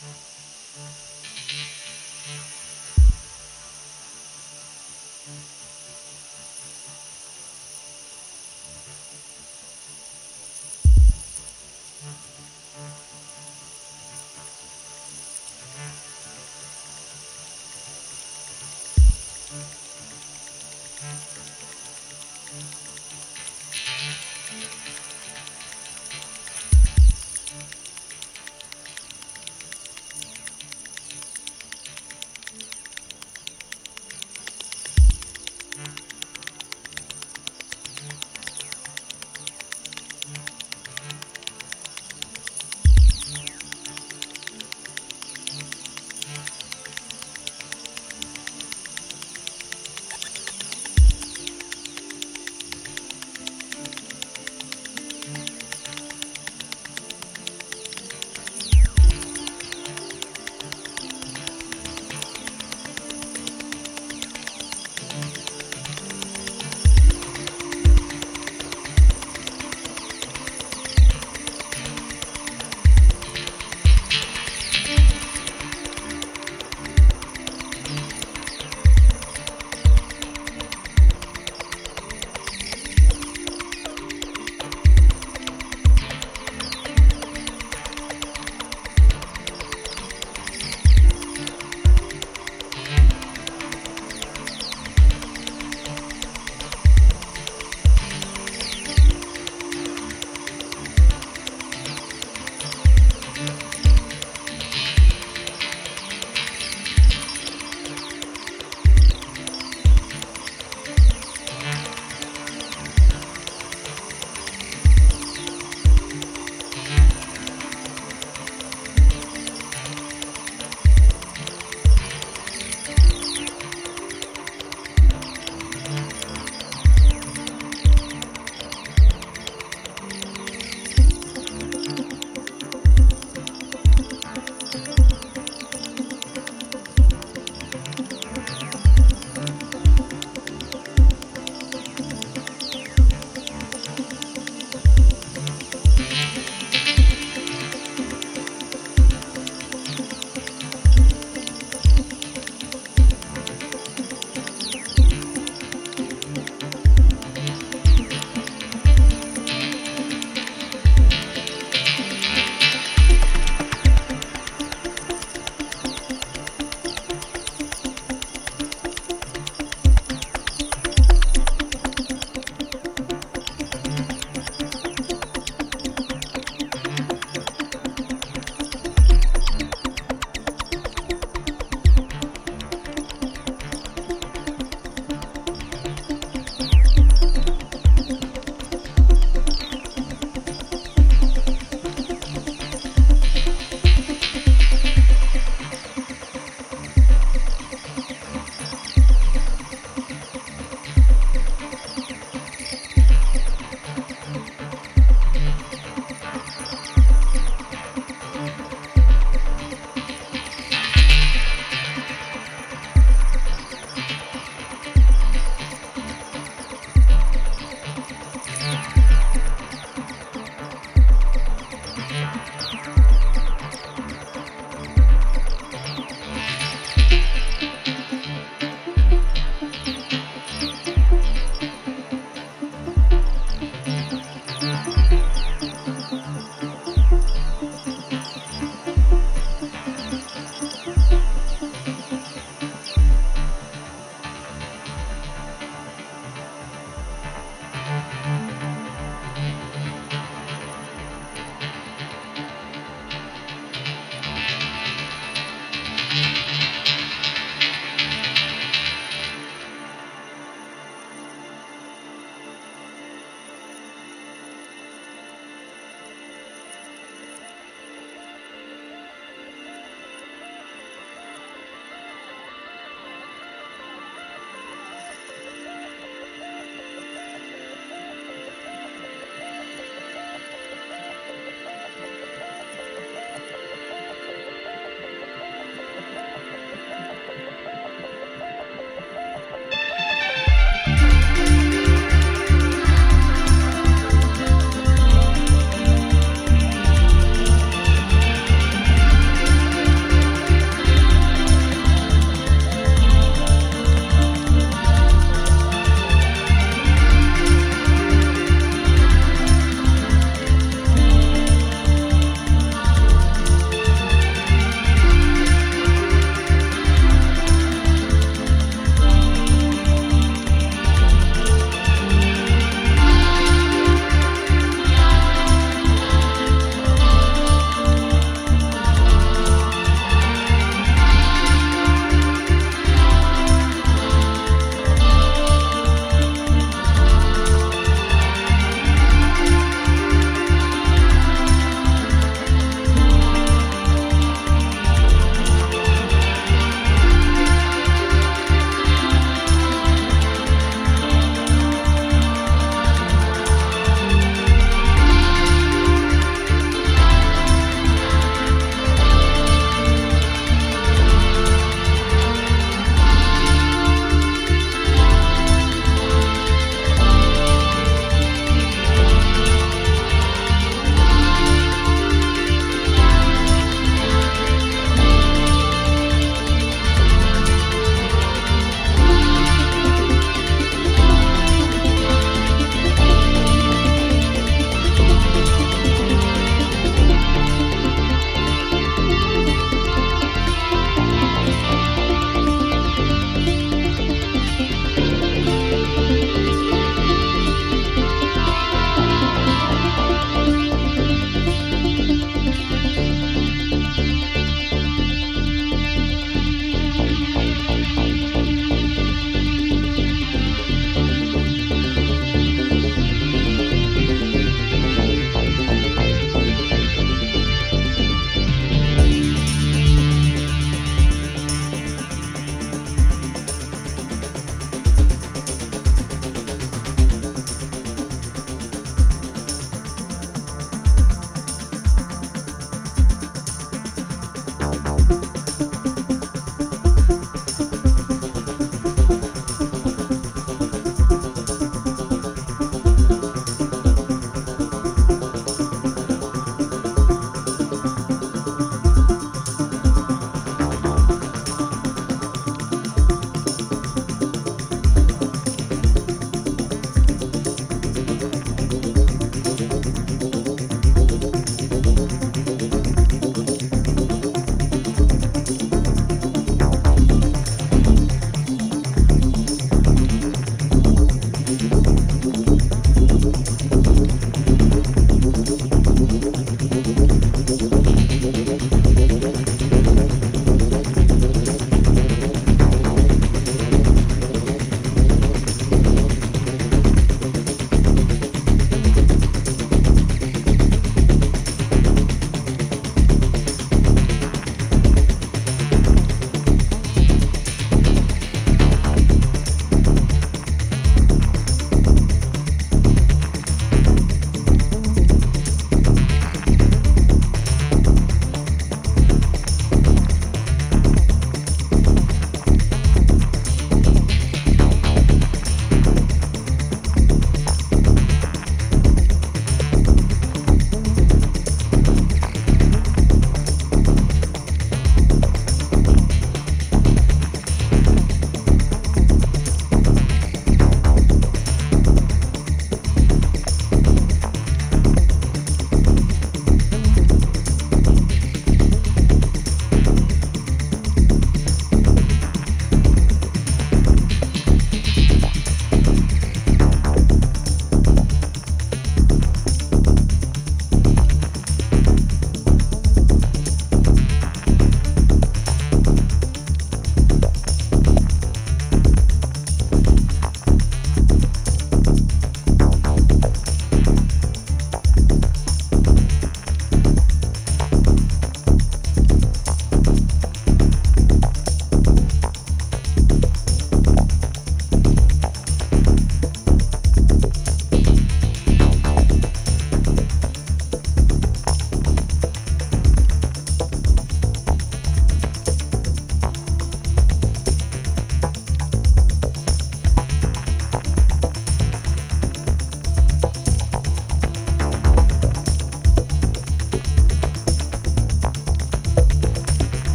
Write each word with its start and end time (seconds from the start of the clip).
Mm-hmm. 0.00 0.24